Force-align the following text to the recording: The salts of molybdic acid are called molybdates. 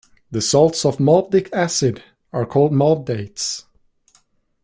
The 0.31 0.41
salts 0.41 0.83
of 0.83 0.97
molybdic 0.97 1.53
acid 1.53 2.01
are 2.33 2.47
called 2.47 2.71
molybdates. 2.71 3.65